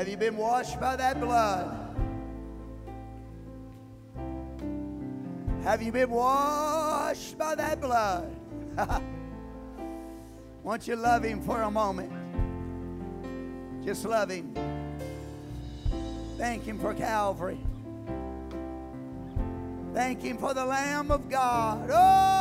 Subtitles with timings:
[0.00, 1.76] Have you been washed by that blood?
[5.62, 8.34] Have you been washed by that blood?
[10.62, 12.10] Won't you love him for a moment?
[13.84, 14.54] Just love him.
[16.38, 17.60] Thank him for Calvary.
[19.92, 21.90] Thank him for the Lamb of God.
[21.92, 22.39] Oh!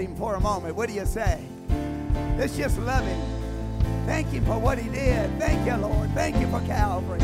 [0.00, 0.74] Him for a moment.
[0.74, 1.40] What do you say?
[2.36, 3.20] Let's just love him.
[4.06, 5.38] Thank him for what he did.
[5.38, 6.10] Thank you, Lord.
[6.14, 7.20] Thank you for Calvary.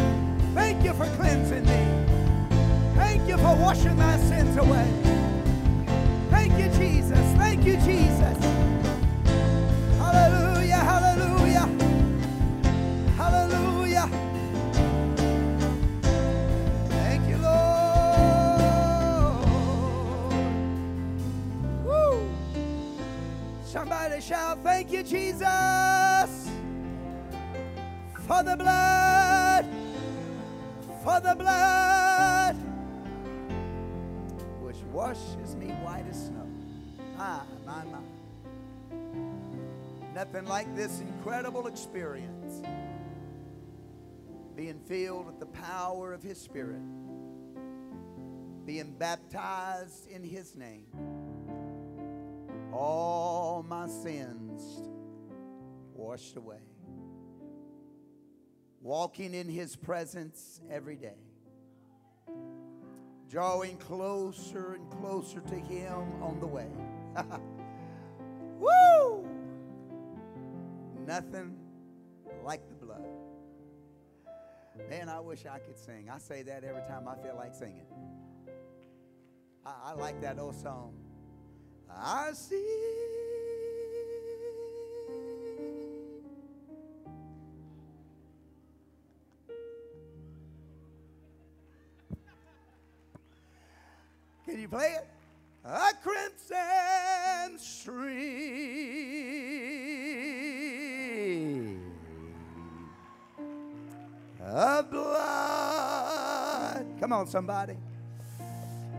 [0.55, 2.01] Thank you for cleansing me.
[2.95, 4.89] Thank you for washing my sins away.
[6.31, 7.19] Thank you, Jesus.
[7.37, 8.60] Thank you, Jesus.
[23.71, 26.51] Somebody shout, Thank you, Jesus,
[28.27, 29.65] for the blood,
[31.05, 32.57] for the blood,
[34.61, 36.49] which washes me white as snow.
[37.17, 38.01] My, my, my.
[40.17, 42.67] Nothing like this incredible experience.
[44.57, 46.83] Being filled with the power of His Spirit,
[48.67, 50.87] being baptized in His name
[52.73, 54.63] all my sins
[55.95, 56.61] washed away.
[58.81, 61.19] Walking in His presence every day.
[63.29, 66.71] Drawing closer and closer to Him on the way.
[68.59, 69.29] Woo!
[71.07, 71.57] Nothing
[72.45, 73.07] like the blood.
[74.89, 76.09] Man, I wish I could sing.
[76.11, 77.87] I say that every time I feel like singing.
[79.65, 80.95] I, I like that old song.
[81.99, 82.81] I see.
[94.47, 95.07] Can you play it?
[95.65, 98.11] A crimson stream
[104.43, 106.87] of blood.
[106.99, 107.77] Come on, somebody.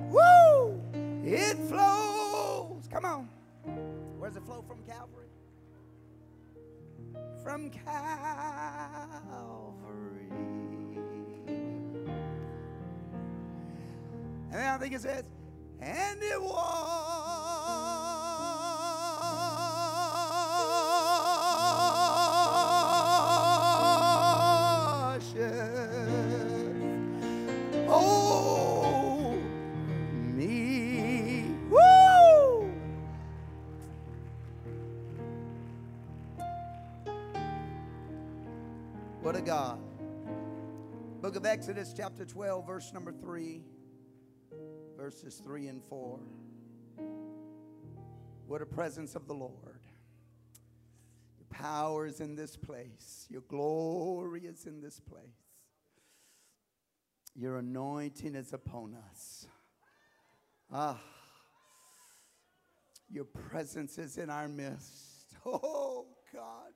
[0.09, 0.79] Woo!
[1.25, 2.21] It flows.
[2.91, 3.29] Come on.
[4.19, 5.29] Where's it flow from Calvary?
[7.41, 8.02] From Calvary.
[14.52, 15.24] And I think it says,
[15.79, 17.31] and it washes
[41.41, 43.63] of Exodus, chapter 12, verse number 3,
[44.96, 46.19] verses 3 and 4.
[48.46, 49.81] What a presence of the Lord.
[51.40, 55.24] Your power is in this place, your glory is in this place.
[57.34, 59.47] Your anointing is upon us.
[60.72, 61.02] Ah,
[63.09, 65.08] your presence is in our midst.
[65.44, 66.73] Oh, God.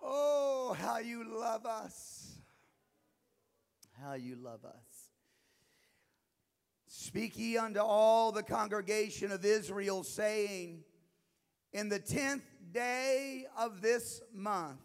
[0.00, 2.29] Oh, how you love us.
[4.02, 5.10] How you love us.
[6.86, 10.84] Speak ye unto all the congregation of Israel, saying,
[11.72, 14.80] In the tenth day of this month,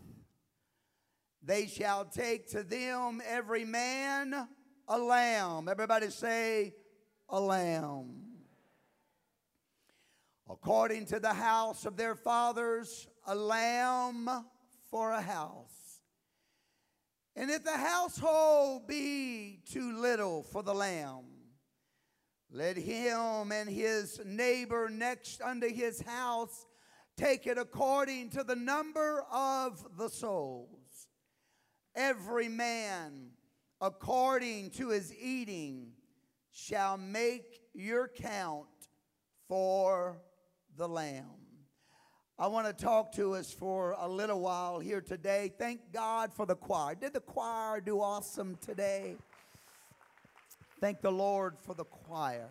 [1.42, 4.48] they shall take to them every man
[4.88, 5.70] a lamb.
[5.70, 6.74] Everybody say,
[7.30, 8.22] a lamb.
[10.50, 14.30] According to the house of their fathers, a lamb
[14.90, 15.75] for a house.
[17.36, 21.26] And if the household be too little for the lamb,
[22.50, 26.66] let him and his neighbor next unto his house
[27.18, 31.08] take it according to the number of the souls.
[31.94, 33.32] Every man
[33.82, 35.92] according to his eating
[36.52, 38.68] shall make your count
[39.48, 40.22] for
[40.78, 41.45] the lamb.
[42.38, 45.54] I want to talk to us for a little while here today.
[45.58, 46.94] Thank God for the choir.
[46.94, 49.16] Did the choir do awesome today?
[50.82, 52.50] Thank the Lord for the choir.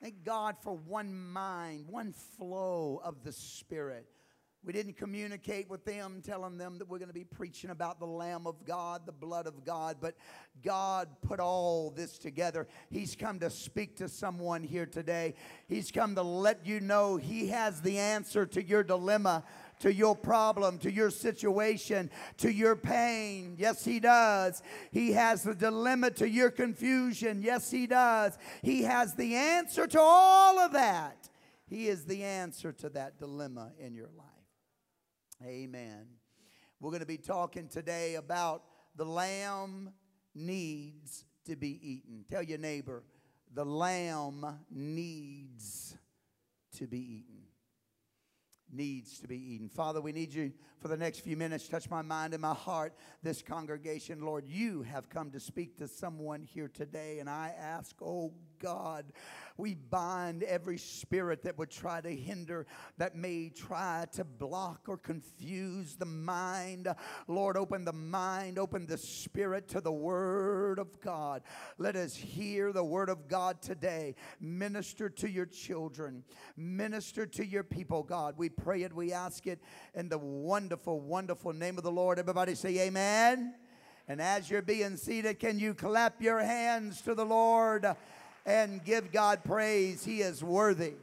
[0.00, 4.06] Thank God for one mind, one flow of the Spirit.
[4.64, 8.06] We didn't communicate with them, telling them that we're going to be preaching about the
[8.06, 10.14] Lamb of God, the blood of God, but
[10.62, 12.68] God put all this together.
[12.88, 15.34] He's come to speak to someone here today.
[15.66, 19.42] He's come to let you know He has the answer to your dilemma,
[19.80, 23.56] to your problem, to your situation, to your pain.
[23.58, 24.62] Yes, He does.
[24.92, 27.42] He has the dilemma to your confusion.
[27.42, 28.38] Yes, He does.
[28.62, 31.28] He has the answer to all of that.
[31.66, 34.31] He is the answer to that dilemma in your life.
[35.44, 36.06] Amen.
[36.78, 38.62] We're going to be talking today about
[38.94, 39.92] the lamb
[40.34, 42.24] needs to be eaten.
[42.30, 43.02] Tell your neighbor,
[43.52, 45.96] the lamb needs
[46.78, 47.42] to be eaten.
[48.72, 49.68] Needs to be eaten.
[49.68, 51.68] Father, we need you for the next few minutes.
[51.68, 52.94] Touch my mind and my heart.
[53.22, 57.96] This congregation, Lord, you have come to speak to someone here today, and I ask,
[58.00, 59.06] oh God,
[59.56, 62.66] we bind every spirit that would try to hinder,
[62.98, 66.88] that may try to block or confuse the mind.
[67.28, 71.42] Lord, open the mind, open the spirit to the Word of God.
[71.76, 74.14] Let us hear the Word of God today.
[74.40, 76.24] Minister to your children,
[76.56, 78.36] minister to your people, God.
[78.38, 79.60] We pray it, we ask it
[79.94, 82.18] in the wonderful, wonderful name of the Lord.
[82.18, 83.54] Everybody say, Amen.
[84.08, 87.86] And as you're being seated, can you clap your hands to the Lord?
[88.44, 90.04] And give God praise.
[90.04, 90.94] He is worthy.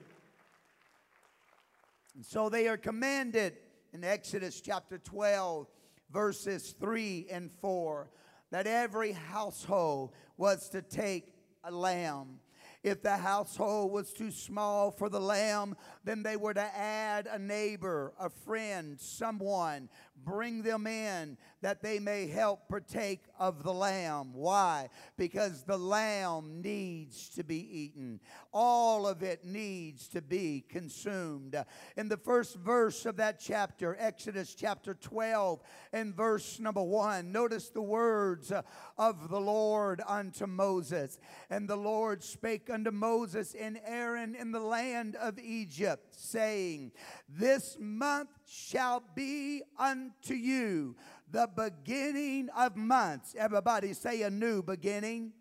[2.16, 3.54] And so they are commanded
[3.94, 5.68] in Exodus chapter 12,
[6.12, 8.10] verses 3 and 4,
[8.52, 11.34] that every household was to take
[11.64, 12.40] a lamb.
[12.82, 15.76] If the household was too small for the lamb,
[16.06, 19.90] then they were to add a neighbor, a friend, someone
[20.24, 24.34] bring them in that they may help partake of the lamb.
[24.34, 24.90] Why?
[25.18, 28.20] Because the lamb needs to be eaten.
[28.52, 31.56] All of it needs to be consumed.
[31.96, 35.62] In the first verse of that chapter, Exodus chapter 12
[35.94, 38.52] and verse number 1, notice the words
[38.98, 41.18] of the Lord unto Moses.
[41.50, 46.92] And the Lord spake unto Moses and Aaron in the land of Egypt, saying,
[47.30, 50.96] This month shall be unto you
[51.32, 53.36] the beginning of months.
[53.38, 55.34] Everybody say a new beginning.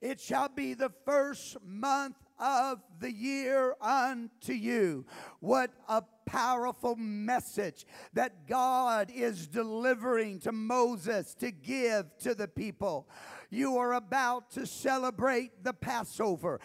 [0.00, 5.06] It shall be the first month of the year unto you.
[5.40, 13.08] What a powerful message that God is delivering to Moses to give to the people.
[13.50, 16.60] You are about to celebrate the Passover.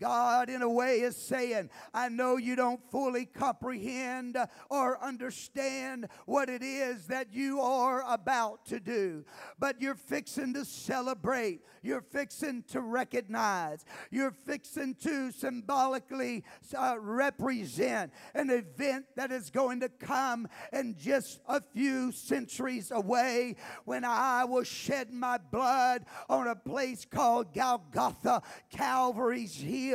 [0.00, 4.36] God, in a way, is saying, I know you don't fully comprehend
[4.68, 9.24] or understand what it is that you are about to do,
[9.58, 11.60] but you're fixing to celebrate.
[11.82, 13.84] You're fixing to recognize.
[14.10, 16.44] You're fixing to symbolically
[16.76, 23.56] uh, represent an event that is going to come in just a few centuries away
[23.84, 29.85] when I will shed my blood on a place called Golgotha, Calvary's Hill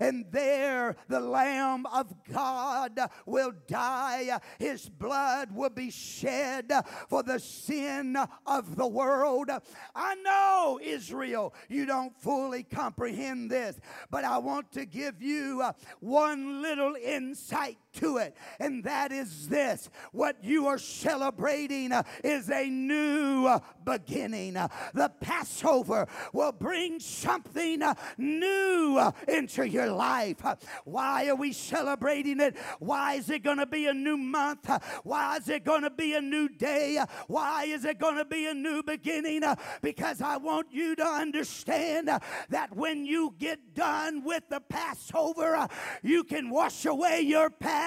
[0.00, 4.40] and there the Lamb of God will die.
[4.58, 6.72] His blood will be shed
[7.08, 8.16] for the sin
[8.46, 9.50] of the world.
[9.94, 13.78] I know, Israel, you don't fully comprehend this,
[14.10, 19.48] but I want to give you uh, one little insight to it, and that is
[19.48, 24.56] this what you are celebrating uh, is a new uh, beginning.
[24.56, 30.42] Uh, the Passover will bring something uh, new uh, into your life.
[30.84, 32.56] Why are we celebrating it?
[32.78, 34.70] Why is it going to be a new month?
[35.04, 36.98] Why is it going to be a new day?
[37.26, 39.42] Why is it going to be a new beginning?
[39.82, 45.68] Because I want you to understand that when you get done with the Passover,
[46.02, 47.85] you can wash away your past.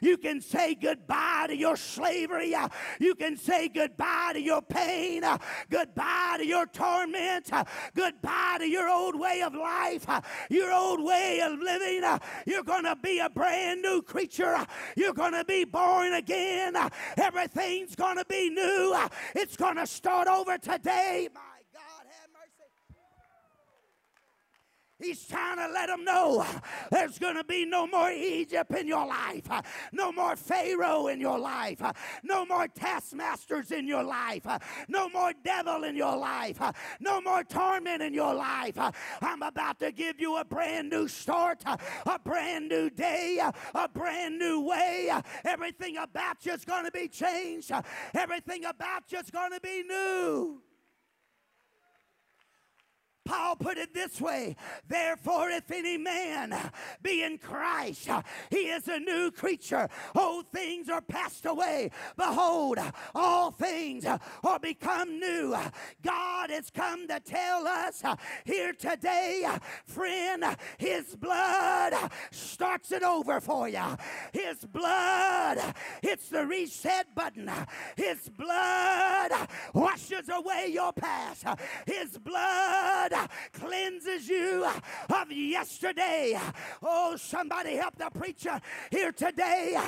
[0.00, 2.54] You can say goodbye to your slavery.
[2.98, 5.22] You can say goodbye to your pain,
[5.70, 7.50] goodbye to your torment,
[7.94, 10.06] goodbye to your old way of life.
[10.50, 12.04] Your old way of living.
[12.04, 14.54] Uh, you're going to be a brand new creature.
[14.54, 14.64] Uh,
[14.96, 16.76] you're going to be born again.
[16.76, 18.96] Uh, everything's going to be new.
[19.34, 21.28] It's going to start over today.
[25.00, 26.44] He's trying to let them know
[26.90, 29.48] there's going to be no more Egypt in your life,
[29.92, 31.80] no more Pharaoh in your life,
[32.22, 34.46] no more taskmasters in your life,
[34.88, 36.60] no more devil in your life,
[37.00, 38.78] no more torment in your life.
[39.22, 43.40] I'm about to give you a brand new start, a brand new day,
[43.74, 45.10] a brand new way.
[45.44, 47.72] Everything about you is going to be changed,
[48.14, 50.60] everything about you is going to be new.
[53.24, 54.56] Paul put it this way
[54.88, 56.54] Therefore, if any man
[57.02, 58.08] be in Christ,
[58.50, 59.88] he is a new creature.
[60.14, 61.90] Old things are passed away.
[62.16, 62.78] Behold,
[63.14, 65.56] all things are become new.
[66.02, 68.02] God has come to tell us
[68.44, 69.46] here today,
[69.86, 70.44] friend,
[70.78, 71.94] his blood
[72.30, 73.96] starts it over for you.
[74.32, 75.58] His blood
[76.02, 77.50] hits the reset button.
[77.96, 79.32] His blood
[79.74, 81.44] washes away your past.
[81.86, 83.12] His blood
[83.52, 84.66] cleanses you
[85.08, 86.38] of yesterday.
[86.82, 88.60] Oh, somebody help the preacher
[88.90, 89.78] here today.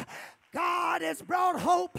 [0.52, 1.98] God has brought hope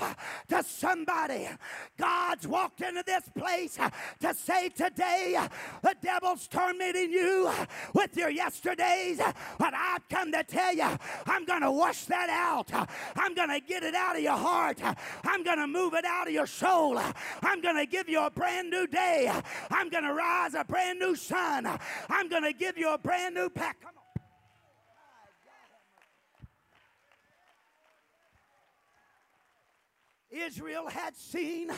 [0.49, 1.49] to somebody.
[1.97, 3.77] God's walked into this place
[4.19, 5.37] to say today,
[5.81, 7.51] the devil's tormenting you
[7.93, 9.19] with your yesterdays,
[9.57, 10.87] but I've come to tell you,
[11.25, 12.71] I'm going to wash that out.
[13.15, 14.79] I'm going to get it out of your heart.
[15.23, 16.99] I'm going to move it out of your soul.
[17.41, 19.31] I'm going to give you a brand new day.
[19.71, 21.67] I'm going to rise a brand new sun.
[22.09, 23.77] I'm going to give you a brand new pack.
[30.33, 31.71] Israel had seen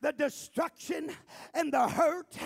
[0.00, 1.10] the destruction
[1.54, 2.36] and the hurt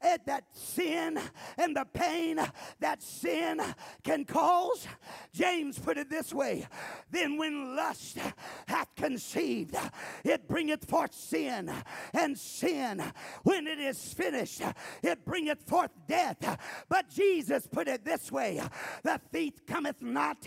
[0.00, 1.18] and that sin
[1.58, 2.40] and the pain
[2.80, 3.60] that sin
[4.02, 4.86] can cause.
[5.32, 6.66] James put it this way
[7.10, 8.18] Then when lust
[8.66, 9.76] hath conceived,
[10.24, 11.70] it bringeth forth sin,
[12.14, 13.02] and sin,
[13.42, 14.62] when it is finished,
[15.02, 16.58] it bringeth forth death.
[16.88, 18.62] But Jesus put it this way
[19.02, 20.38] The thief cometh not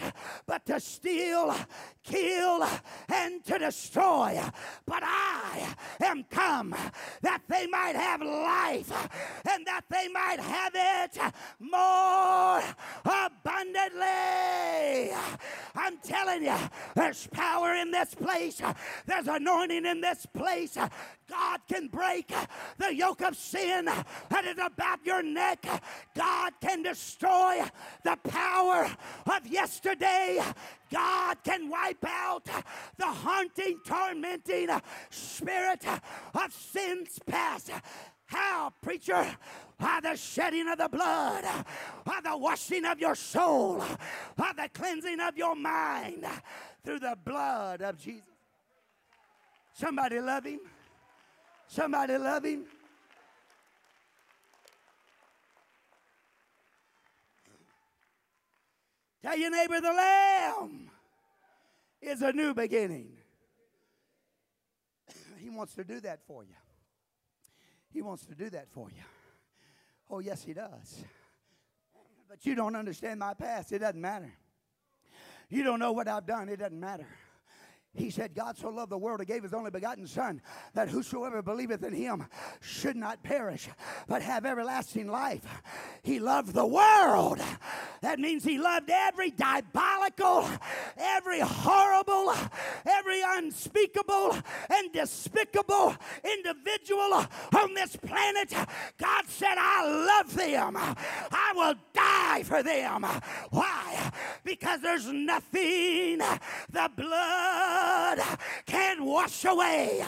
[0.45, 1.55] but to steal,
[2.03, 2.67] kill,
[3.09, 4.41] and to destroy
[4.85, 6.75] but I am come
[7.21, 8.91] that they might have life
[9.49, 11.17] and that they might have it
[11.59, 12.61] more
[13.05, 14.03] abundantly.
[15.75, 16.55] I'm telling you,
[16.95, 18.61] there's power in this place,
[19.05, 20.77] there's anointing in this place.
[21.29, 22.31] God can break
[22.77, 25.65] the yoke of sin that is about your neck.
[26.15, 27.61] God can destroy
[28.03, 28.87] the power
[29.25, 30.41] of yesterday.
[30.91, 32.45] God can wipe out
[32.97, 34.69] the haunting, tormenting
[35.09, 35.85] spirit
[36.33, 37.71] of sins past.
[38.25, 39.25] How, preacher?
[39.77, 41.43] By the shedding of the blood,
[42.05, 43.83] by the washing of your soul,
[44.35, 46.25] by the cleansing of your mind
[46.83, 48.23] through the blood of Jesus.
[49.73, 50.59] Somebody love him.
[51.67, 52.65] Somebody love him.
[59.23, 60.89] Tell your neighbor the Lamb
[62.01, 63.13] is a new beginning.
[65.39, 66.55] he wants to do that for you.
[67.93, 69.03] He wants to do that for you.
[70.09, 71.05] Oh, yes, He does.
[72.27, 73.71] But you don't understand my past.
[73.71, 74.33] It doesn't matter.
[75.49, 76.49] You don't know what I've done.
[76.49, 77.07] It doesn't matter.
[77.95, 80.41] He said, God so loved the world, he gave his only begotten Son,
[80.73, 82.25] that whosoever believeth in him
[82.59, 83.69] should not perish,
[84.07, 85.45] but have everlasting life.
[86.01, 87.39] He loved the world.
[88.01, 90.49] That means he loved every diabolical,
[90.97, 92.33] every horrible,
[92.85, 94.37] every unspeakable
[94.69, 98.53] and despicable individual on this planet.
[98.97, 100.75] God said, I love them.
[100.77, 103.05] I will die for them.
[103.51, 104.11] Why?
[104.43, 106.17] Because there's nothing
[106.71, 108.19] the blood blood
[108.65, 110.03] can wash away.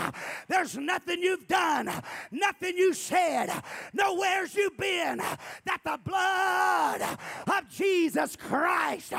[0.48, 1.90] There's nothing you've done,
[2.32, 3.50] nothing you said,
[3.94, 7.02] nowhere's you been that the blood
[7.48, 9.14] of Jesus Christ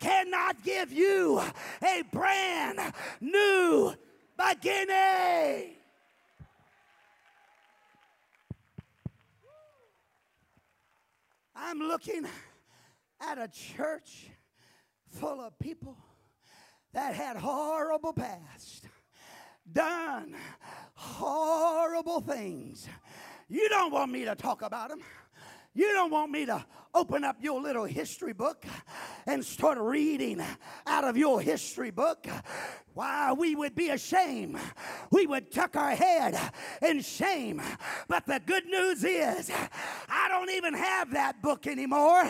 [0.00, 1.40] cannot give you
[1.82, 2.80] a brand
[3.20, 3.94] new
[4.36, 5.74] beginning.
[11.60, 12.24] I'm looking
[13.20, 14.28] at a church
[15.10, 15.96] full of people
[16.92, 18.86] that had horrible past,
[19.70, 20.34] done
[20.94, 22.88] horrible things.
[23.48, 25.00] You don't want me to talk about them.
[25.78, 28.66] You don't want me to open up your little history book
[29.26, 30.42] and start reading
[30.88, 32.26] out of your history book.
[32.94, 34.58] Why, we would be ashamed.
[35.12, 36.36] We would tuck our head
[36.82, 37.62] in shame.
[38.08, 39.52] But the good news is,
[40.08, 42.28] I don't even have that book anymore.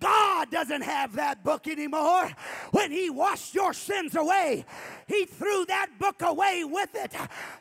[0.00, 2.30] God doesn't have that book anymore.
[2.70, 4.64] When He washed your sins away,
[5.06, 7.12] He threw that book away with it.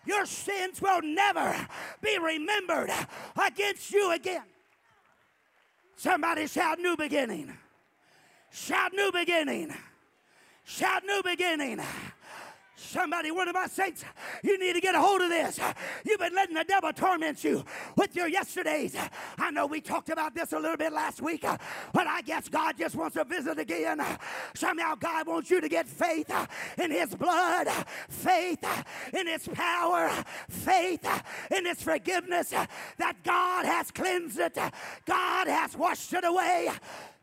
[0.05, 1.67] Your sins will never
[2.01, 2.91] be remembered
[3.35, 4.43] against you again.
[5.97, 7.51] Somebody shout new beginning.
[8.51, 9.73] Shout new beginning.
[10.63, 11.81] Shout new beginning.
[12.79, 14.05] Somebody, one of my saints,
[14.43, 15.59] you need to get a hold of this.
[16.05, 17.65] You've been letting the devil torment you
[17.95, 18.95] with your yesterdays.
[19.39, 22.75] I know we talked about this a little bit last week, but I guess God
[22.77, 23.99] just wants to visit again.
[24.53, 26.31] Somehow, God wants you to get faith
[26.77, 27.67] in His blood,
[28.09, 28.63] faith
[29.11, 30.11] in His power,
[30.47, 31.07] faith
[31.49, 34.55] in His forgiveness, that God has cleansed it,
[35.05, 36.69] God has washed it away.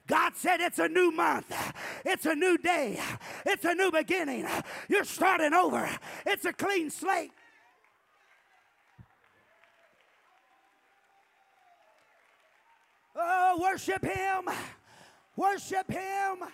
[0.07, 1.53] God said it's a new month.
[2.05, 3.01] It's a new day.
[3.47, 4.47] It's a new beginning.
[4.89, 5.89] You're starting over.
[6.27, 7.33] It's a clean slate.
[13.17, 14.49] Oh, worship Him.
[15.37, 16.45] Worship Him.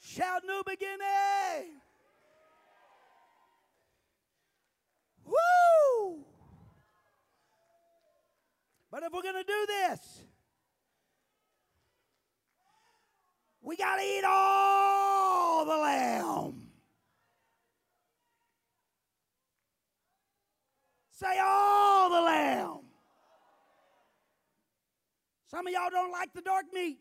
[0.00, 1.80] Shout new beginning.
[5.24, 6.24] Woo!
[8.94, 10.22] But if we're going to do this,
[13.60, 16.68] we got to eat all the lamb.
[21.10, 22.78] Say all the lamb.
[25.48, 27.00] Some of y'all don't like the dark meat.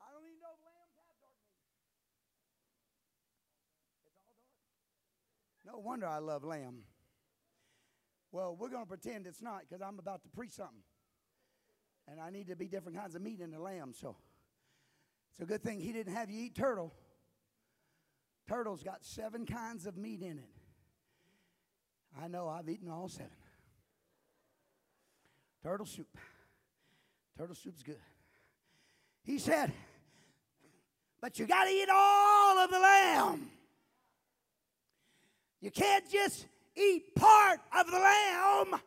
[0.00, 1.62] I don't even know lambs have dark meat.
[4.04, 4.34] It's all
[5.64, 5.76] dark.
[5.76, 6.87] No wonder I love lamb.
[8.30, 10.82] Well, we're going to pretend it's not because I'm about to preach something.
[12.10, 13.92] And I need to be different kinds of meat in the lamb.
[13.98, 14.16] So
[15.30, 16.92] it's a good thing he didn't have you eat turtle.
[18.48, 20.50] Turtle's got seven kinds of meat in it.
[22.20, 23.30] I know I've eaten all seven.
[25.62, 26.08] Turtle soup.
[27.36, 28.00] Turtle soup's good.
[29.22, 29.72] He said,
[31.20, 33.50] but you got to eat all of the lamb.
[35.60, 36.46] You can't just
[36.78, 38.80] eat part of the lamb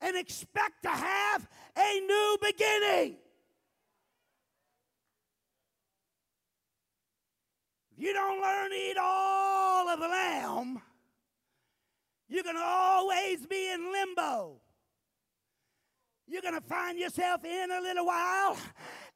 [0.00, 3.16] and expect to have a new beginning.
[7.92, 10.82] If you don't learn to eat all of the lamb,
[12.28, 14.60] you're going to always be in limbo.
[16.26, 18.56] You're going to find yourself in a little while,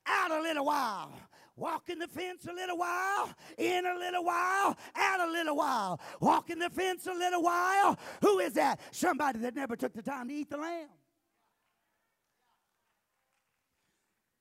[0.06, 1.12] out a little while
[1.56, 6.58] walking the fence a little while, in a little while, out a little while, walking
[6.58, 7.98] the fence a little while.
[8.20, 8.80] Who is that?
[8.92, 10.88] Somebody that never took the time to eat the lamb.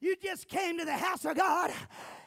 [0.01, 1.71] You just came to the house of God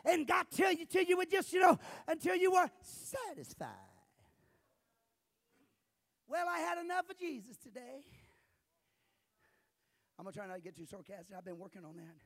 [0.04, 3.68] and got till you till you were just, you know, until you were satisfied.
[6.26, 8.04] Well, I had enough of Jesus today.
[10.18, 11.36] I'm gonna try not to get too sarcastic.
[11.36, 12.16] I've been working on that.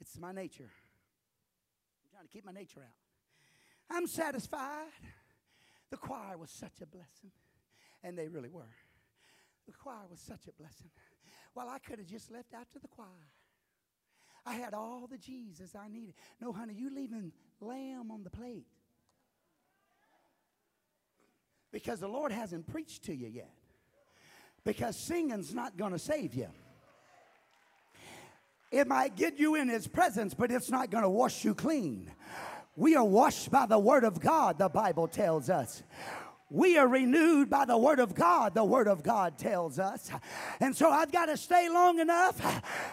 [0.00, 0.70] It's my nature
[2.10, 3.96] trying to keep my nature out.
[3.96, 4.92] I'm satisfied.
[5.90, 7.32] The choir was such a blessing,
[8.02, 8.74] and they really were.
[9.66, 10.90] The choir was such a blessing.
[11.54, 13.08] Well, I could have just left after the choir.
[14.46, 16.14] I had all the Jesus I needed.
[16.40, 18.66] No, honey, you leaving lamb on the plate.
[21.72, 23.54] Because the Lord hasn't preached to you yet.
[24.64, 26.48] Because singing's not going to save you.
[28.70, 32.10] It might get you in his presence, but it's not going to wash you clean.
[32.76, 35.82] We are washed by the word of God, the Bible tells us.
[36.50, 40.10] We are renewed by the Word of God, the Word of God tells us.
[40.58, 42.40] And so I've got to stay long enough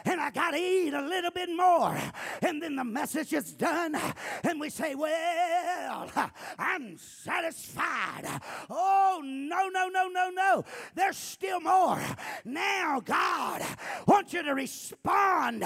[0.06, 1.98] and I got to eat a little bit more.
[2.44, 4.00] And then the message is done
[4.44, 6.12] and we say, Well,
[6.60, 8.28] I'm satisfied.
[8.70, 10.64] Oh, no, no, no, no, no.
[10.94, 12.00] There's still more.
[12.46, 13.64] Now, God
[14.06, 15.62] wants you to respond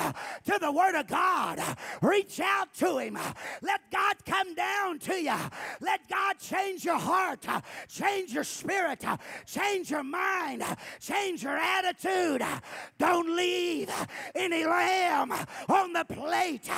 [0.45, 1.61] to the Word of God.
[2.01, 3.17] Reach out to Him.
[3.61, 5.35] Let God come down to you.
[5.81, 7.45] Let God change your heart
[7.87, 9.03] change your spirit,
[9.45, 10.63] change your mind,
[10.99, 12.43] change your attitude.
[12.97, 13.89] Don't leave
[14.35, 15.31] any lamb
[15.69, 16.69] on the plate.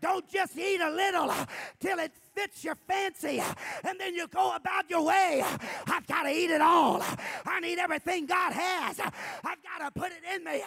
[0.00, 1.32] Don't just eat a little
[1.80, 3.42] till it fits your fancy
[3.84, 5.42] and then you go about your way.
[5.86, 7.02] I've got to eat it all.
[7.46, 9.00] I need everything God has.
[9.00, 10.62] I've got to put it in me.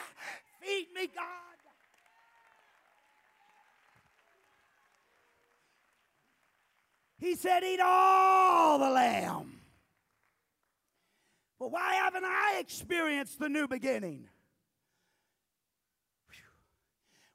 [0.62, 1.26] Feed me, God.
[7.22, 9.61] He said, Eat all the lamb.
[11.62, 14.28] But why haven't I experienced the new beginning?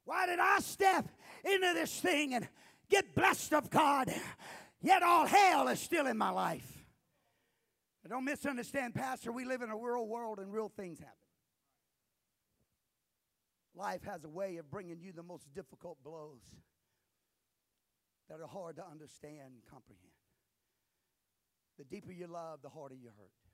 [0.03, 1.07] Why did I step
[1.45, 2.45] into this thing and
[2.89, 4.13] get blessed of God,
[4.81, 6.69] yet all hell is still in my life?
[8.09, 9.31] don't misunderstand, Pastor.
[9.31, 11.13] We live in a real world and real things happen.
[13.75, 16.43] Life has a way of bringing you the most difficult blows
[18.29, 20.11] that are hard to understand and comprehend.
[21.77, 23.46] The deeper you love, the harder you hurt.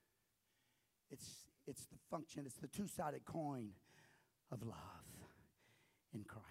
[1.10, 3.70] It's, it's the function, it's the two sided coin
[4.50, 4.74] of love
[6.14, 6.44] in Christ.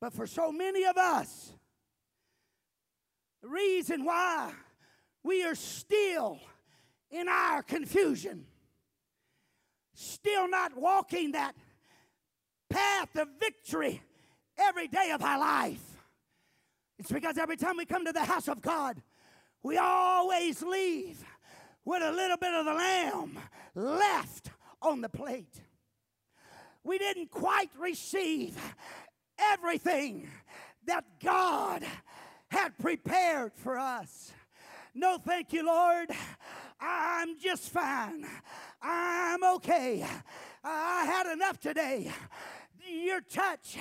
[0.00, 1.52] But for so many of us,
[3.42, 4.52] the reason why
[5.22, 6.40] we are still
[7.10, 8.46] in our confusion,
[9.94, 11.54] still not walking that
[12.68, 14.02] path of victory
[14.58, 15.82] every day of our life.
[16.98, 19.00] It's because every time we come to the house of God,
[19.64, 21.24] we always leave
[21.84, 23.38] with a little bit of the lamb
[23.74, 24.50] left
[24.80, 25.62] on the plate.
[26.84, 28.56] We didn't quite receive
[29.38, 30.28] everything
[30.86, 31.82] that God
[32.48, 34.32] had prepared for us.
[34.94, 36.10] No, thank you, Lord.
[36.78, 38.26] I'm just fine.
[38.82, 40.06] I'm okay.
[40.62, 42.12] I had enough today
[42.88, 43.76] your touch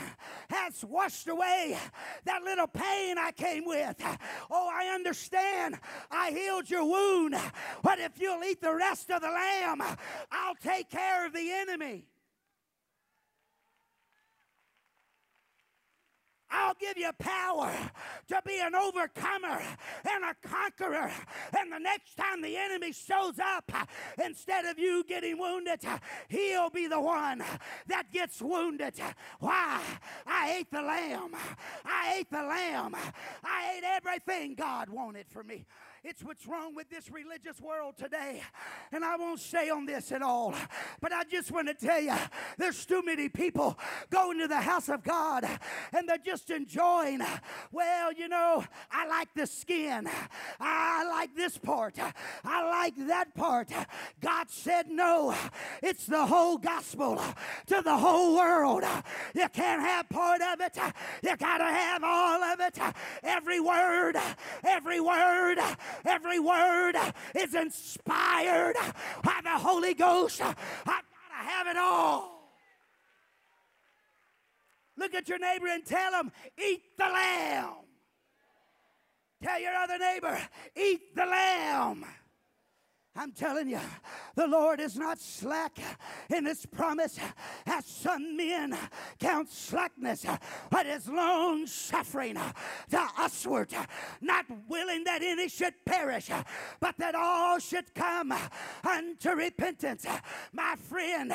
[0.50, 1.78] has washed away
[2.26, 3.96] that little pain I came with.
[4.50, 5.80] Oh, I understand.
[6.12, 7.36] I healed your wound.
[7.82, 9.82] But if you'll eat the rest of the lamb,
[10.32, 12.06] I'll take care of the enemy.
[16.54, 17.74] I'll give you power
[18.28, 19.60] to be an overcomer
[20.10, 21.12] and a conqueror.
[21.58, 23.72] And the next time the enemy shows up,
[24.24, 25.82] instead of you getting wounded,
[26.28, 27.44] he'll be the one
[27.88, 28.94] that gets wounded.
[29.40, 29.82] Why?
[30.28, 31.36] I ate the lamb.
[31.84, 32.96] I ate the lamb.
[33.44, 35.66] I ate everything God wanted for me.
[36.06, 38.42] It's what's wrong with this religious world today.
[38.92, 40.54] And I won't stay on this at all.
[41.00, 42.14] But I just want to tell you
[42.58, 45.46] there's too many people going to the house of God
[45.96, 47.22] and they're just enjoying.
[47.72, 50.10] Well, you know, I like the skin.
[50.60, 51.96] I like this part.
[52.44, 53.70] I like that part.
[54.20, 55.34] God said no.
[55.82, 57.22] It's the whole gospel
[57.68, 58.84] to the whole world.
[59.34, 60.78] You can't have part of it.
[61.24, 62.78] You got to have all of it.
[63.24, 64.18] Every word,
[64.66, 65.60] every word,
[66.06, 66.94] Every word
[67.36, 68.76] is inspired
[69.24, 70.42] by the Holy Ghost.
[70.42, 72.34] I've got to have it all.
[74.98, 77.74] Look at your neighbor and tell him, eat the lamb.
[79.42, 80.40] Tell your other neighbor,
[80.76, 82.06] eat the lamb.
[83.16, 83.80] I'm telling you,
[84.34, 85.78] the Lord is not slack
[86.36, 87.20] in his promise,
[87.68, 88.76] as some men
[89.20, 90.26] count slackness,
[90.72, 92.40] but is long suffering
[92.90, 93.70] to usward,
[94.20, 96.32] not willing that any should perish,
[96.80, 98.34] but that all should come
[98.84, 100.08] unto repentance.
[100.52, 101.32] My friend,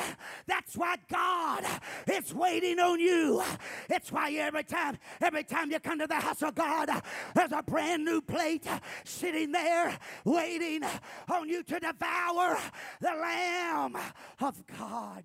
[0.47, 1.63] that's why God
[2.11, 3.41] is waiting on you.
[3.89, 6.89] It's why every time, every time you come to the house of God,
[7.33, 8.67] there's a brand new plate
[9.05, 10.83] sitting there waiting
[11.29, 12.57] on you to devour
[12.99, 13.95] the Lamb
[14.41, 15.23] of God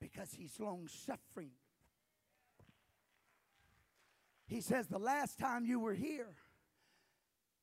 [0.00, 1.50] because he's long suffering.
[4.46, 6.34] He says, The last time you were here,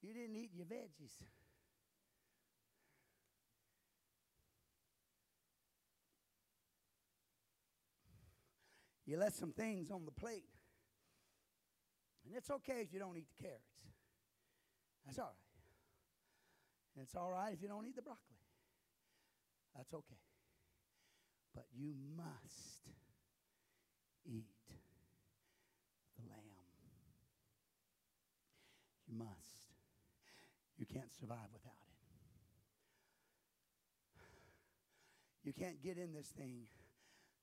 [0.04, 1.24] you didn't eat your veggies.
[9.06, 10.46] You left some things on the plate.
[12.26, 13.82] And it's okay if you don't eat the carrots.
[15.06, 15.43] That's all right.
[16.96, 18.38] And it's all right if you don't eat the broccoli.
[19.76, 20.22] That's okay.
[21.56, 22.90] But you must
[24.26, 24.46] eat
[26.18, 26.40] the lamb.
[29.08, 29.30] You must.
[30.78, 31.94] You can't survive without it.
[35.44, 36.68] You can't get in this thing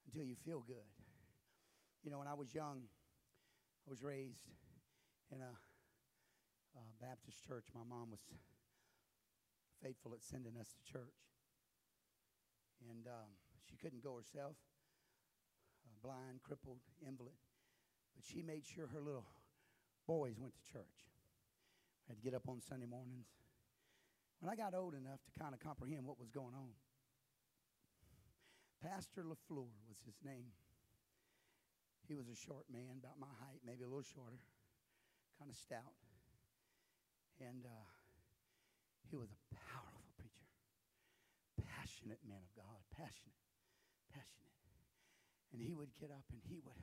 [0.07, 0.89] until you feel good.
[2.03, 2.83] You know, when I was young,
[3.87, 4.49] I was raised
[5.31, 5.53] in a,
[6.79, 7.67] a Baptist church.
[7.75, 8.21] My mom was
[9.83, 11.21] faithful at sending us to church.
[12.89, 13.31] And um,
[13.69, 14.57] she couldn't go herself,
[15.85, 17.37] uh, blind, crippled, invalid.
[18.17, 19.27] But she made sure her little
[20.07, 21.09] boys went to church.
[22.09, 23.29] I had to get up on Sunday mornings.
[24.41, 26.73] When I got old enough to kind of comprehend what was going on,
[28.81, 30.49] Pastor LaFleur was his name.
[32.09, 34.41] He was a short man, about my height, maybe a little shorter,
[35.39, 35.95] kind of stout.
[37.39, 37.87] And uh,
[39.11, 40.47] he was a powerful preacher,
[41.59, 43.43] passionate man of God, passionate,
[44.15, 44.55] passionate.
[45.53, 46.79] And he would get up and he would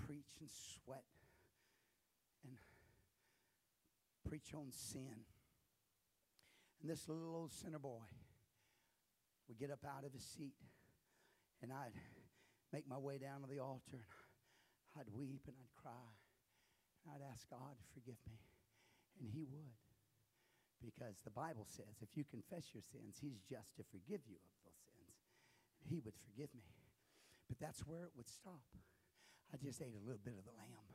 [0.00, 1.04] preach and sweat
[2.48, 2.56] and
[4.24, 5.28] preach on sin.
[6.80, 8.08] And this little old sinner boy
[9.46, 10.56] would get up out of his seat
[11.60, 11.92] and I'd
[12.72, 16.16] make my way down to the altar and I'd weep and I'd cry.
[17.04, 18.40] And I'd ask God to forgive me.
[19.20, 19.76] And he would
[20.82, 24.56] because the Bible says if you confess your sins, He's just to forgive you of
[24.64, 25.18] those sins.
[25.84, 26.70] He would forgive me.
[27.48, 28.64] But that's where it would stop.
[29.52, 30.88] I just ate a little bit of the lamb.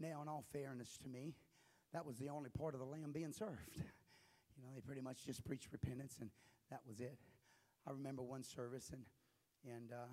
[0.00, 1.34] Now, in all fairness to me,
[1.92, 3.78] that was the only part of the lamb being served.
[4.58, 6.30] You know, they pretty much just preached repentance and
[6.70, 7.16] that was it.
[7.86, 9.02] I remember one service, and,
[9.64, 10.12] and uh,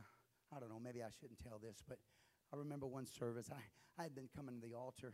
[0.55, 1.97] I don't know, maybe I shouldn't tell this, but
[2.53, 3.49] I remember one service.
[3.51, 3.59] I,
[3.99, 5.13] I had been coming to the altar,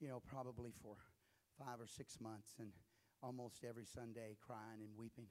[0.00, 0.96] you know, probably for
[1.58, 2.72] five or six months, and
[3.22, 5.26] almost every Sunday crying and weeping.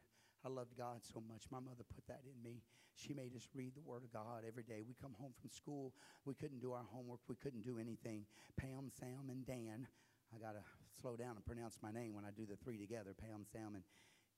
[0.45, 1.43] I loved God so much.
[1.51, 2.61] My mother put that in me.
[2.95, 4.83] She made us read the Word of God every day.
[4.87, 5.93] We come home from school.
[6.25, 7.19] We couldn't do our homework.
[7.27, 8.25] We couldn't do anything.
[8.57, 9.87] Pam, Sam, and Dan.
[10.33, 10.63] I got to
[11.01, 13.83] slow down and pronounce my name when I do the three together Pam, Sam, and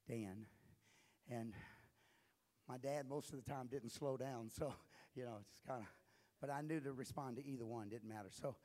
[0.08, 0.46] Dan.
[1.30, 1.54] And
[2.68, 4.50] my dad, most of the time, didn't slow down.
[4.50, 4.74] So,
[5.16, 5.88] you know, it's kind of,
[6.42, 7.90] but I knew to respond to either one.
[7.90, 8.30] Didn't matter.
[8.32, 8.56] So,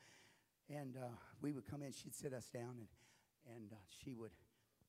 [0.69, 1.93] and uh, we would come in.
[1.93, 2.89] She'd sit us down, and,
[3.57, 4.31] and uh, she would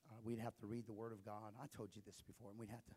[0.09, 1.53] uh, we'd have to read the Word of God.
[1.61, 2.95] I told you this before, and we'd have to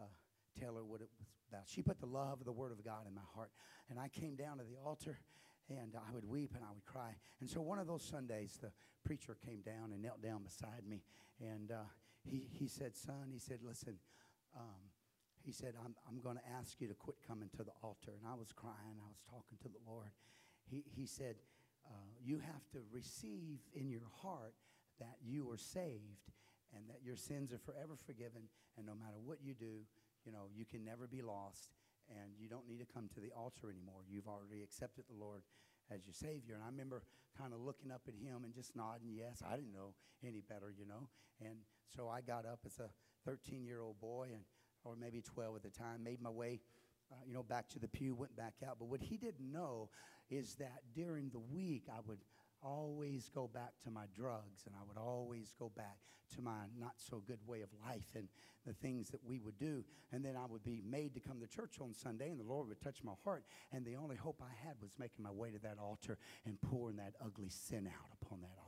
[0.00, 0.14] uh,
[0.58, 1.64] tell her what it was about.
[1.66, 3.50] She put the love of the Word of God in my heart.
[3.90, 5.18] And I came down to the altar,
[5.68, 7.14] and I would weep and I would cry.
[7.40, 8.72] And so one of those Sundays, the
[9.04, 11.02] preacher came down and knelt down beside me,
[11.40, 11.88] and uh,
[12.24, 13.96] he, he said, Son, he said, listen,
[14.56, 14.90] um,
[15.44, 18.12] he said, I'm, I'm going to ask you to quit coming to the altar.
[18.18, 20.10] And I was crying, I was talking to the Lord.
[20.68, 21.36] He, he said,
[21.86, 24.54] uh, You have to receive in your heart
[25.00, 26.30] that you are saved
[26.74, 28.48] and that your sins are forever forgiven.
[28.76, 29.86] And no matter what you do,
[30.24, 31.70] you know, you can never be lost.
[32.08, 34.00] And you don't need to come to the altar anymore.
[34.08, 35.42] You've already accepted the Lord
[35.90, 36.54] as your Savior.
[36.54, 37.02] And I remember
[37.36, 39.42] kind of looking up at him and just nodding yes.
[39.44, 39.94] I didn't know
[40.26, 41.08] any better, you know.
[41.40, 41.58] And
[41.94, 42.88] so I got up as a
[43.24, 44.42] 13 year old boy, and
[44.84, 46.60] or maybe 12 at the time, made my way,
[47.12, 48.76] uh, you know, back to the pew, went back out.
[48.78, 49.90] But what he didn't know
[50.30, 52.18] is that during the week I would
[52.62, 55.98] always go back to my drugs and I would always go back
[56.34, 58.28] to my not so good way of life and
[58.66, 59.84] the things that we would do.
[60.12, 62.68] And then I would be made to come to church on Sunday and the Lord
[62.68, 63.44] would touch my heart.
[63.72, 66.96] And the only hope I had was making my way to that altar and pouring
[66.96, 68.58] that ugly sin out upon that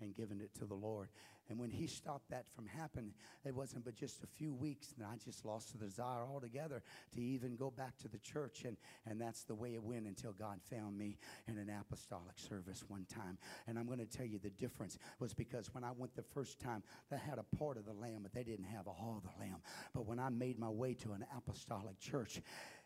[0.00, 1.08] and giving it to the Lord.
[1.48, 3.12] And when He stopped that from happening,
[3.44, 6.82] it wasn't but just a few weeks, and I just lost the desire altogether
[7.14, 8.64] to even go back to the church.
[8.64, 8.76] And,
[9.06, 13.06] and that's the way it went until God found me in an apostolic service one
[13.12, 13.38] time.
[13.66, 16.60] And I'm going to tell you the difference was because when I went the first
[16.60, 19.58] time, they had a part of the lamb, but they didn't have all the lamb.
[19.92, 22.40] But when I made my way to an apostolic church,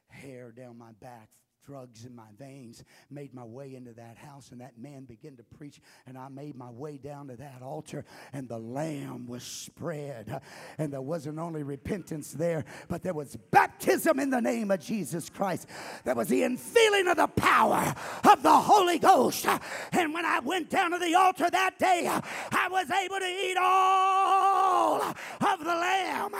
[0.09, 1.31] hair down my back,
[1.67, 5.43] drugs in my veins, made my way into that house, and that man began to
[5.43, 5.81] preach.
[6.07, 10.41] And I made my way down to that altar, and the lamb was spread.
[10.79, 15.29] And there wasn't only repentance there, but there was baptism in the name of Jesus
[15.29, 15.69] Christ.
[16.05, 19.47] There was the infilling of the power of the Holy Ghost.
[19.93, 23.57] And when I went down to the altar that day, I was able to eat
[23.59, 26.33] all of the lamb.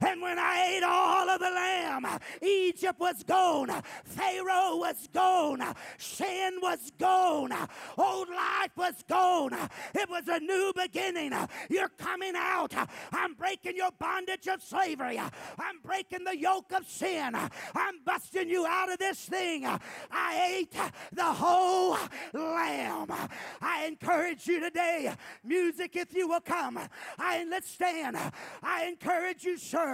[0.00, 2.06] And when I ate all of the lamb,
[2.42, 3.70] Egypt was gone.
[4.04, 5.62] Pharaoh was gone.
[5.98, 7.52] Sin was gone.
[7.98, 9.54] Old life was gone.
[9.94, 11.32] It was a new beginning.
[11.68, 12.72] You're coming out.
[13.12, 15.18] I'm breaking your bondage of slavery.
[15.18, 17.34] I'm breaking the yoke of sin.
[17.34, 19.66] I'm busting you out of this thing.
[20.10, 20.76] I ate
[21.12, 21.98] the whole
[22.32, 23.12] lamb.
[23.60, 25.12] I encourage you today,
[25.44, 26.78] music, if you will come.
[27.18, 28.16] I let's stand.
[28.62, 29.89] I encourage you, sir.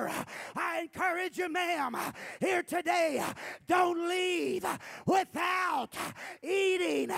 [0.54, 1.96] I encourage you, ma'am,
[2.40, 3.22] here today.
[3.66, 4.64] Don't leave
[5.06, 5.94] without
[6.42, 7.10] eating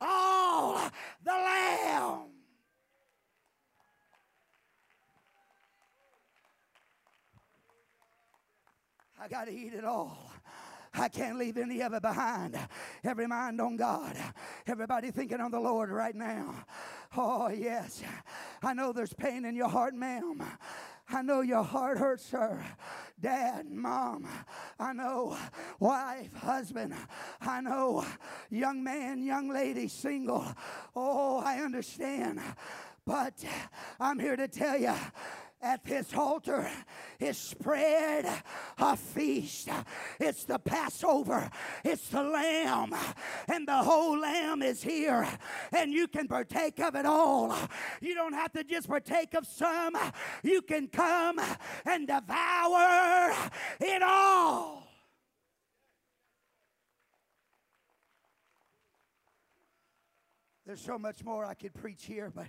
[0.00, 0.90] all
[1.24, 2.32] the lamb.
[9.20, 10.32] I got to eat it all.
[10.94, 12.58] I can't leave any of it behind.
[13.02, 14.16] Every mind on God.
[14.66, 16.54] Everybody thinking on the Lord right now.
[17.16, 18.02] Oh, yes.
[18.62, 20.42] I know there's pain in your heart, ma'am.
[21.12, 22.58] I know your heart hurts, sir.
[23.20, 24.26] Dad, mom,
[24.78, 25.36] I know
[25.78, 26.94] wife, husband,
[27.40, 28.04] I know
[28.50, 30.44] young man, young lady, single.
[30.96, 32.40] Oh, I understand.
[33.04, 33.44] But
[34.00, 34.94] I'm here to tell you
[35.62, 36.68] at this altar
[37.20, 38.26] is spread
[38.78, 39.68] a feast.
[40.18, 41.48] It's the Passover,
[41.84, 42.92] it's the lamb,
[43.48, 45.26] and the whole lamb is here,
[45.72, 47.56] and you can partake of it all.
[48.00, 49.96] You don't have to just partake of some,
[50.42, 51.40] you can come
[51.86, 53.32] and devour
[53.80, 54.88] it all.
[60.66, 62.46] There's so much more I could preach here, but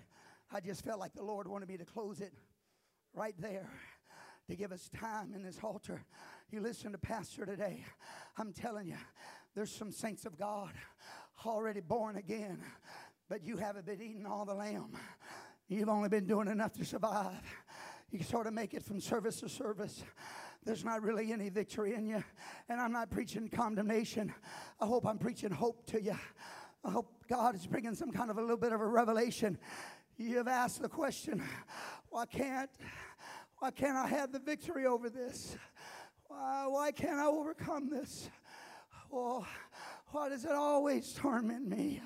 [0.52, 2.34] I just felt like the Lord wanted me to close it
[3.13, 3.69] right there
[4.49, 6.04] to give us time in this altar.
[6.52, 7.86] You listen to Pastor today.
[8.38, 8.97] I'm telling you,
[9.56, 10.71] there's some saints of God
[11.45, 12.60] already born again,
[13.30, 14.97] but you haven't been eating all the lamb.
[15.67, 17.41] You've only been doing enough to survive.
[18.12, 20.04] You sort of make it from service to service.
[20.65, 22.23] There's not really any victory in you.
[22.69, 24.34] And I'm not preaching condemnation.
[24.80, 26.17] I hope I'm preaching hope to you.
[26.84, 29.58] I hope God is bringing some kind of a little bit of a revelation.
[30.17, 31.43] You've asked the question,
[32.10, 32.69] why can't
[33.60, 35.56] why can't I have the victory over this?
[36.28, 38.30] Why, why can't I overcome this?
[39.10, 39.47] Oh,
[40.08, 42.02] why does it always torment me?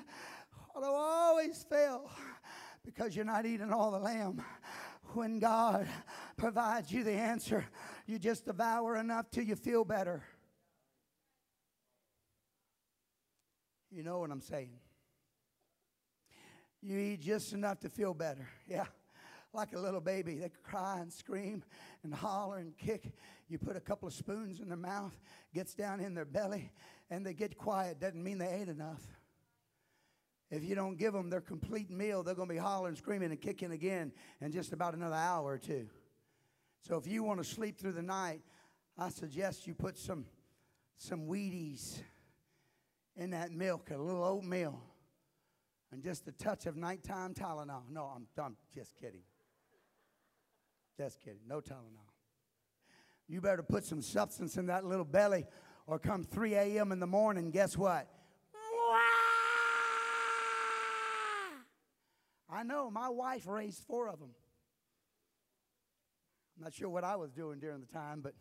[0.72, 2.10] Why do I always fail?
[2.84, 4.40] Because you're not eating all the lamb.
[5.14, 5.88] When God
[6.36, 7.64] provides you the answer,
[8.06, 10.22] you just devour enough till you feel better.
[13.90, 14.78] You know what I'm saying?
[16.82, 18.48] You eat just enough to feel better.
[18.68, 18.84] Yeah.
[19.54, 20.34] Like a little baby.
[20.34, 21.64] They cry and scream
[22.04, 23.12] and holler and kick.
[23.48, 25.18] You put a couple of spoons in their mouth,
[25.54, 26.70] gets down in their belly,
[27.08, 27.98] and they get quiet.
[27.98, 29.00] Doesn't mean they ate enough.
[30.50, 33.40] If you don't give them their complete meal, they're going to be hollering, screaming, and
[33.40, 34.12] kicking again
[34.42, 35.88] in just about another hour or two.
[36.86, 38.42] So if you want to sleep through the night,
[38.98, 40.26] I suggest you put some,
[40.98, 42.00] some Wheaties
[43.16, 44.80] in that milk, a little oatmeal,
[45.92, 47.82] and just a touch of nighttime Tylenol.
[47.90, 49.22] No, I'm, I'm just kidding.
[50.96, 51.40] Just kidding.
[51.46, 52.08] No Tylenol.
[53.28, 55.46] You better put some substance in that little belly,
[55.86, 56.92] or come 3 a.m.
[56.92, 58.08] in the morning, guess what?
[62.50, 64.30] I know, my wife raised four of them.
[66.56, 68.34] I'm not sure what I was doing during the time, but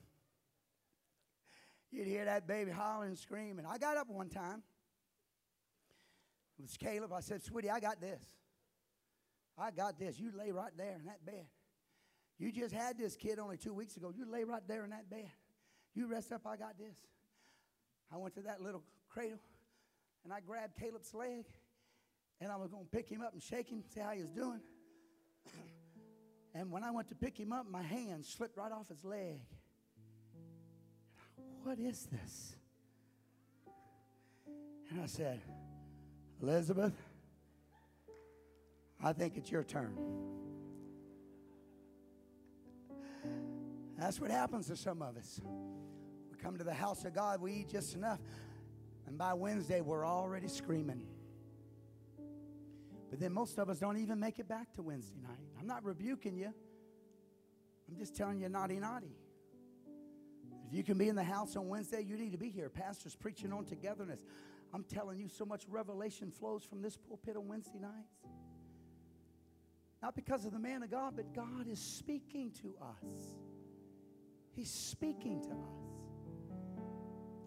[1.92, 3.66] you'd hear that baby hollering and screaming.
[3.66, 4.64] I got up one time.
[6.58, 7.14] It was Caleb.
[7.14, 8.22] I said, Sweetie, I got this.
[9.58, 10.20] I got this.
[10.20, 11.46] You lay right there in that bed.
[12.38, 14.14] You just had this kid only two weeks ago.
[14.16, 15.30] You lay right there in that bed.
[15.96, 16.42] You rest up.
[16.46, 16.96] I got this.
[18.14, 19.40] I went to that little cradle
[20.24, 21.46] and I grabbed Caleb's leg
[22.40, 24.32] and I was going to pick him up and shake him, see how he was
[24.32, 24.62] doing.
[26.56, 29.42] And when I went to pick him up, my hand slipped right off his leg.
[31.62, 32.56] What is this?
[34.90, 35.40] And I said,
[36.42, 36.94] Elizabeth,
[39.04, 39.98] I think it's your turn.
[43.98, 45.42] That's what happens to some of us.
[46.32, 48.20] We come to the house of God, we eat just enough,
[49.08, 51.02] and by Wednesday, we're already screaming.
[53.10, 55.40] But then most of us don't even make it back to Wednesday night.
[55.60, 56.54] I'm not rebuking you,
[57.90, 59.16] I'm just telling you, naughty, naughty.
[60.68, 62.70] If you can be in the house on Wednesday, you need to be here.
[62.70, 64.24] Pastor's preaching on togetherness.
[64.74, 68.28] I'm telling you, so much revelation flows from this pulpit on Wednesday nights.
[70.02, 73.36] Not because of the man of God, but God is speaking to us.
[74.52, 75.98] He's speaking to us.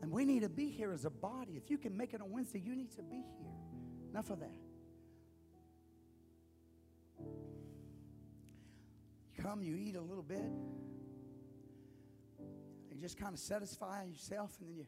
[0.02, 1.52] And we need to be here as a body.
[1.56, 3.52] If you can make it on Wednesday, you need to be here.
[4.10, 4.56] Enough of that.
[9.36, 10.50] You come, you eat a little bit.
[12.90, 14.86] You just kind of satisfy yourself, and then you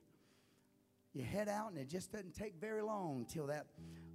[1.15, 3.67] you head out, and it just doesn't take very long till that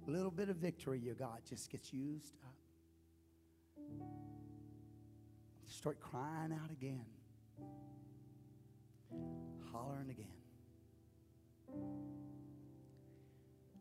[0.06, 2.54] little bit of victory you got just gets used up.
[5.66, 7.04] Start crying out again,
[9.70, 10.26] hollering again.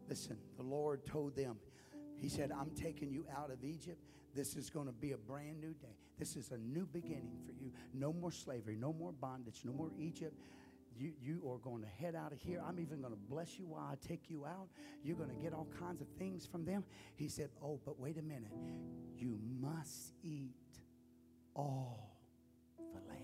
[0.09, 1.57] Listen, the Lord told them,
[2.17, 4.01] He said, I'm taking you out of Egypt.
[4.35, 5.95] This is going to be a brand new day.
[6.19, 7.71] This is a new beginning for you.
[7.93, 10.35] No more slavery, no more bondage, no more Egypt.
[10.97, 12.61] You, you are going to head out of here.
[12.67, 14.67] I'm even going to bless you while I take you out.
[15.03, 16.83] You're going to get all kinds of things from them.
[17.15, 18.51] He said, Oh, but wait a minute.
[19.15, 20.55] You must eat
[21.55, 22.17] all
[22.77, 23.19] the lamb.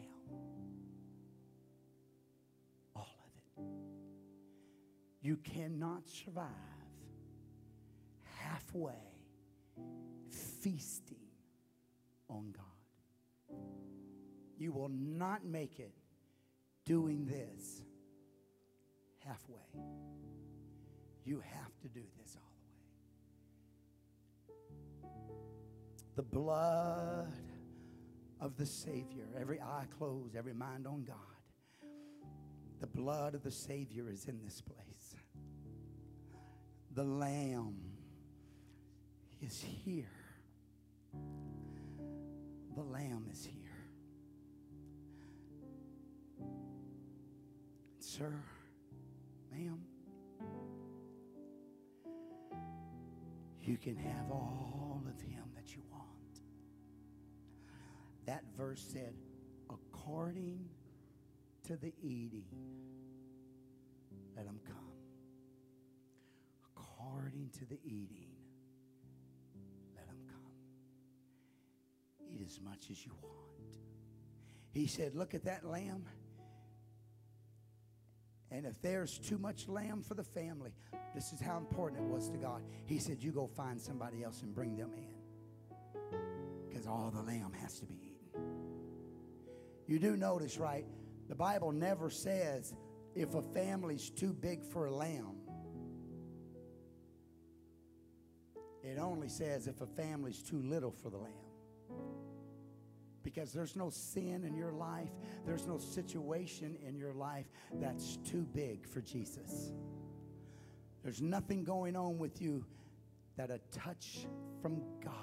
[2.95, 3.67] All of it.
[5.21, 6.47] You cannot survive
[8.39, 8.93] halfway
[10.29, 11.17] feasting
[12.29, 13.57] on God.
[14.57, 15.93] You will not make it
[16.85, 17.81] doing this
[19.19, 19.59] halfway.
[21.25, 22.51] You have to do this all
[24.99, 25.13] the way.
[26.15, 27.33] The blood
[28.39, 31.15] of the Savior, every eye closed, every mind on God.
[32.81, 35.15] The blood of the Savior is in this place.
[36.93, 37.77] The Lamb
[39.41, 40.05] is here.
[42.75, 43.62] The Lamb is here.
[48.15, 48.31] Sir,
[49.51, 49.79] ma'am,
[53.59, 56.03] you can have all of Him that you want.
[58.27, 59.15] That verse said,
[59.71, 60.69] according
[61.63, 62.45] to the eating,
[64.35, 64.75] let him come.
[66.77, 68.29] According to the eating,
[69.95, 70.53] let him come.
[72.31, 73.79] Eat as much as you want.
[74.71, 76.05] He said, Look at that lamb.
[78.53, 80.71] And if there's too much lamb for the family,
[81.15, 82.61] this is how important it was to God.
[82.85, 86.19] He said, You go find somebody else and bring them in.
[86.69, 88.43] Because all the lamb has to be eaten.
[89.87, 90.85] You do notice, right?
[91.29, 92.75] The Bible never says
[93.15, 95.37] if a family's too big for a lamb.
[98.83, 101.42] It only says if a family's too little for the lamb.
[103.23, 105.09] Because there's no sin in your life,
[105.45, 107.45] there's no situation in your life
[107.75, 109.71] that's too big for Jesus.
[111.03, 112.65] There's nothing going on with you
[113.37, 114.27] that a touch
[114.61, 115.13] from God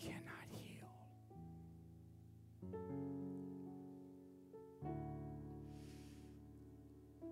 [0.00, 0.88] cannot heal.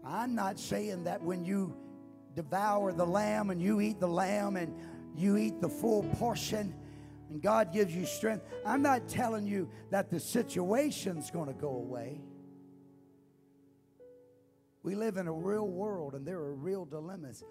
[0.05, 1.76] I'm not saying that when you
[2.35, 4.74] devour the lamb and you eat the lamb and
[5.14, 6.74] you eat the full portion
[7.33, 11.68] and God gives you strength, I'm not telling you that the situation's going to go
[11.68, 12.20] away.
[14.83, 17.43] We live in a real world and there are real dilemmas.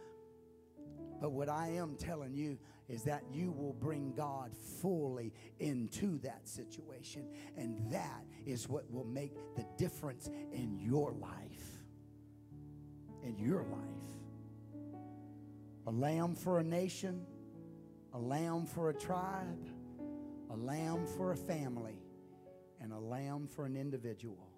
[1.19, 2.59] But what I am telling you
[2.89, 4.51] is that you will bring God
[4.81, 7.27] fully into that situation.
[7.57, 11.85] And that is what will make the difference in your life.
[13.23, 14.91] In your life.
[15.87, 17.25] A lamb for a nation,
[18.13, 19.69] a lamb for a tribe,
[20.49, 21.97] a lamb for a family,
[22.81, 24.49] and a lamb for an individual.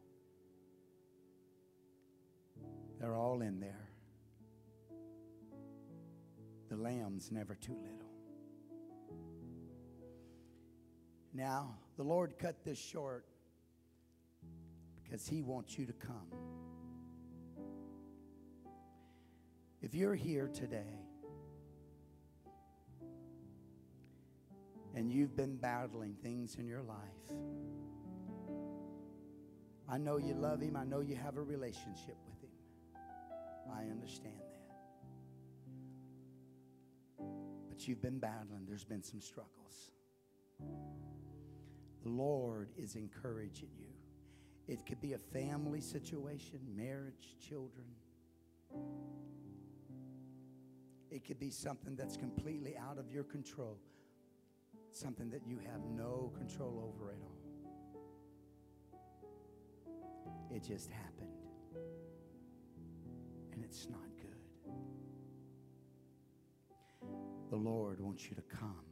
[3.00, 3.90] They're all in there.
[6.70, 8.10] The lamb's never too little.
[11.34, 13.26] Now, the Lord cut this short
[15.04, 16.28] because He wants you to come.
[19.82, 21.03] If you're here today
[24.96, 26.98] and you've been battling things in your life,
[29.90, 32.50] I know you love Him, I know you have a relationship with Him.
[33.72, 34.50] I understand that.
[37.70, 39.92] But you've been battling, there's been some struggles.
[42.04, 43.88] The Lord is encouraging you.
[44.68, 47.86] It could be a family situation, marriage, children.
[51.12, 53.78] It could be something that's completely out of your control,
[54.96, 57.34] something that you have no control over at all.
[60.54, 61.30] It just happened
[63.54, 64.74] and it's not good.
[67.50, 68.86] The Lord wants you to come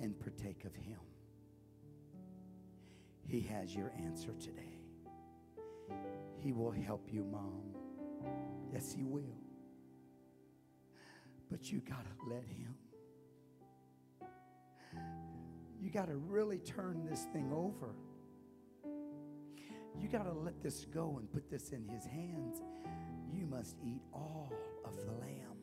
[0.00, 0.98] and partake of Him.
[3.26, 4.78] He has your answer today.
[6.38, 7.74] He will help you, Mom.
[8.72, 9.22] Yes, He will.
[11.50, 12.74] But you got to let Him.
[15.84, 17.94] You got to really turn this thing over.
[20.00, 22.62] You got to let this go and put this in His hands.
[23.30, 24.50] You must eat all
[24.86, 25.58] of the lamb.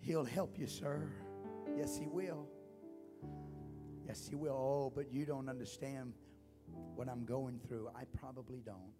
[0.00, 1.08] He'll help you, sir.
[1.78, 2.46] Yes, He will.
[4.06, 4.52] Yes, He will.
[4.52, 6.12] Oh, but you don't understand
[6.94, 7.88] what I'm going through.
[7.96, 8.92] I probably don't.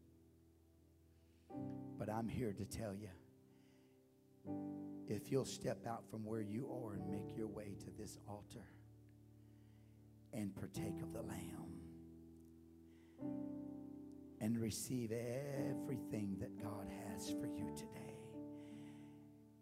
[1.99, 3.11] But I'm here to tell you
[5.09, 8.66] if you'll step out from where you are and make your way to this altar
[10.32, 11.76] and partake of the Lamb
[14.40, 18.18] and receive everything that God has for you today,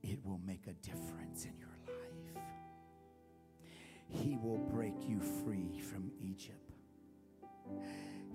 [0.02, 2.34] it will make a difference in your life.
[4.08, 6.72] He will break you free from Egypt.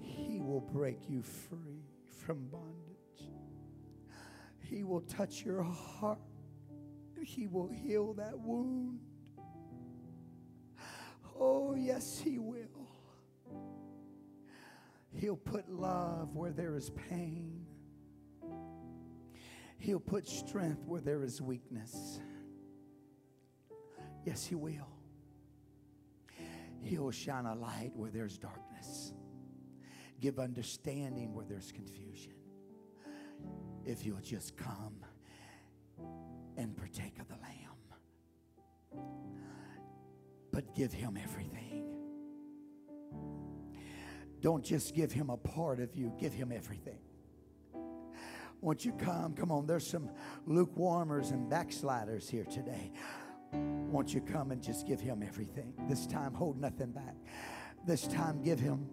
[0.02, 1.84] He will break you free
[2.26, 3.30] from bondage.
[4.60, 6.20] He will touch your heart.
[7.24, 9.00] He will heal that wound.
[11.40, 12.90] Oh, yes, He will.
[15.14, 17.66] He'll put love where there is pain.
[19.78, 22.20] He'll put strength where there is weakness.
[24.26, 24.90] Yes, He will.
[26.82, 29.14] He'll shine a light where there's darkness,
[30.20, 32.34] give understanding where there's confusion.
[33.86, 34.96] If you'll just come
[36.60, 39.04] and partake of the Lamb,
[40.52, 41.70] but give Him everything.
[44.42, 47.00] Don't just give him a part of you, give him everything.
[48.62, 49.34] Won't you come?
[49.34, 50.10] Come on, there's some
[50.48, 52.92] lukewarmers and backsliders here today.
[53.52, 55.74] Won't you come and just give him everything?
[55.88, 57.16] This time, hold nothing back.
[57.86, 58.88] This time, give him,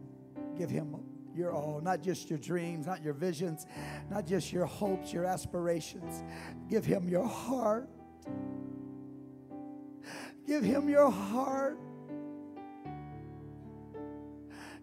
[0.57, 0.97] give him
[1.37, 3.67] your all, not just your dreams, not your visions,
[4.11, 6.23] not just your hopes, your aspirations.
[6.69, 7.89] Give him your heart.
[10.47, 11.79] Give him your heart.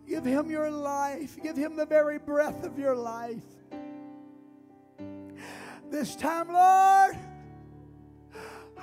[0.08, 1.38] Give him your life.
[1.41, 3.41] Give him the very breath of your life.
[5.89, 7.18] This time, Lord,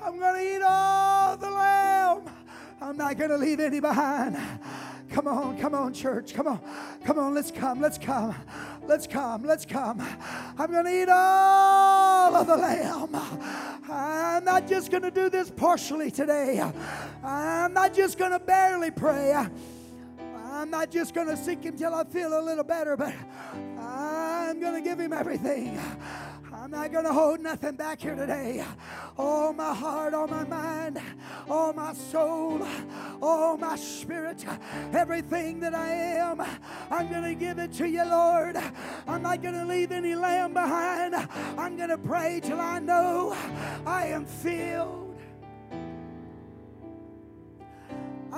[0.02, 2.22] I'm going to eat all the lamb.
[2.80, 4.36] I'm not going to leave any behind.
[5.10, 6.32] Come on, come on, church.
[6.34, 6.60] Come on,
[7.04, 7.34] come on.
[7.34, 8.34] Let's come, let's come,
[8.86, 10.00] let's come, let's come.
[10.56, 13.10] I'm going to eat all of the lamb.
[13.90, 16.62] I'm not just going to do this partially today.
[17.24, 19.34] I'm not just going to barely pray.
[20.44, 23.14] I'm not just going to seek Him till I feel a little better, but
[23.78, 25.80] I'm going to give Him everything.
[26.62, 28.62] I'm not going to hold nothing back here today.
[29.16, 31.00] All my heart, all my mind,
[31.48, 32.60] all my soul,
[33.22, 34.44] all my spirit,
[34.92, 36.42] everything that I am,
[36.90, 38.58] I'm going to give it to you, Lord.
[39.08, 41.14] I'm not going to leave any lamb behind.
[41.56, 43.34] I'm going to pray till I know
[43.86, 45.09] I am filled.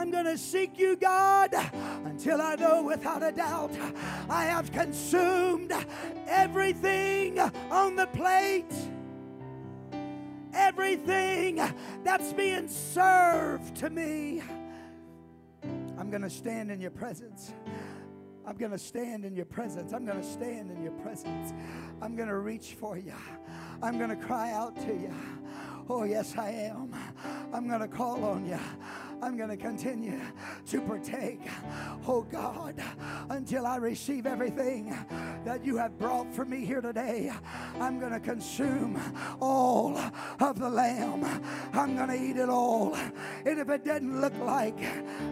[0.02, 1.54] I'm going to seek you, God,
[2.04, 3.70] until I know without a doubt
[4.28, 5.72] I have consumed
[6.26, 8.74] everything on the plate,
[10.52, 11.60] everything
[12.02, 14.42] that's being served to me.
[15.96, 17.54] I'm going to stand in your presence.
[18.44, 19.92] I'm going to stand in your presence.
[19.92, 21.54] I'm going to stand in your presence.
[22.00, 23.14] I'm going to reach for you.
[23.80, 25.14] I'm going to cry out to you.
[25.88, 26.92] Oh, yes, I am.
[27.52, 28.58] I'm going to call on you.
[29.22, 30.20] I'm going to continue
[30.66, 31.40] to partake,
[32.08, 32.74] oh God,
[33.30, 34.96] until I receive everything
[35.44, 37.32] that you have brought for me here today.
[37.78, 39.00] I'm going to consume
[39.40, 39.96] all
[40.40, 41.24] of the lamb.
[41.72, 42.96] I'm going to eat it all.
[43.46, 44.76] And if it doesn't look like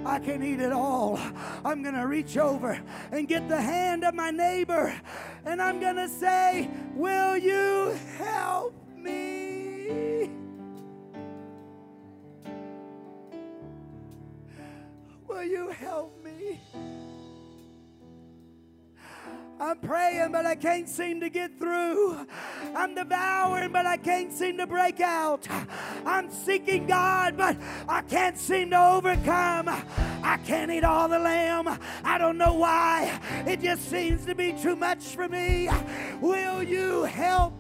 [0.07, 1.19] I can eat it all,
[1.65, 2.81] I'm going to reach over
[3.11, 4.95] and get the hand of my neighbor
[5.45, 10.31] and I'm going to say, Will you help me?
[15.31, 16.61] Will you help me?
[19.61, 22.27] I'm praying, but I can't seem to get through.
[22.75, 25.47] I'm devouring, but I can't seem to break out.
[26.05, 27.57] I'm seeking God, but
[27.89, 29.69] I can't seem to overcome.
[29.69, 31.79] I can't eat all the lamb.
[32.03, 33.21] I don't know why.
[33.47, 35.69] It just seems to be too much for me.
[36.21, 37.60] Will you help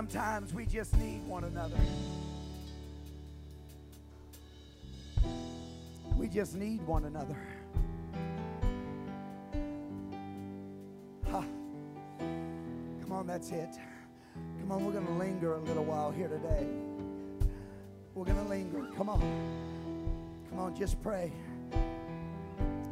[0.00, 1.76] Sometimes we just need one another.
[6.16, 7.36] We just need one another.
[11.30, 11.44] Ha.
[12.18, 13.76] Come on, that's it.
[14.60, 16.66] Come on, we're going to linger a little while here today.
[18.14, 18.86] We're going to linger.
[18.96, 19.20] Come on.
[20.48, 21.30] Come on, just pray.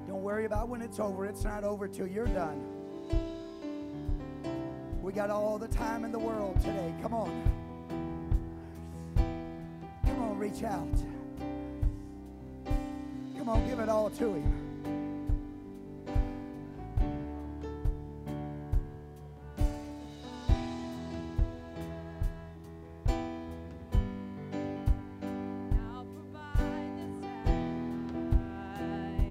[0.06, 1.24] Don't worry about when it's over.
[1.24, 2.77] It's not over till you're done.
[5.08, 6.92] We got all the time in the world today.
[7.00, 7.42] Come on.
[10.04, 10.86] Come on, reach out.
[13.38, 14.57] Come on, give it all to Him.